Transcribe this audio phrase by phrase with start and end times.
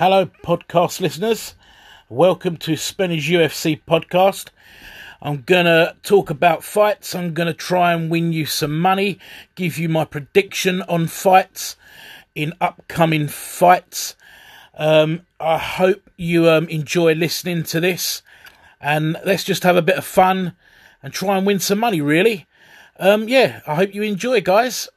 [0.00, 1.54] Hello, podcast listeners.
[2.08, 4.48] Welcome to Spanish UFC podcast.
[5.20, 7.14] I'm going to talk about fights.
[7.14, 9.18] I'm going to try and win you some money,
[9.56, 11.76] give you my prediction on fights
[12.34, 14.16] in upcoming fights.
[14.74, 18.22] Um, I hope you um, enjoy listening to this
[18.80, 20.56] and let's just have a bit of fun
[21.02, 22.46] and try and win some money, really.
[22.98, 24.88] Um, yeah, I hope you enjoy, guys.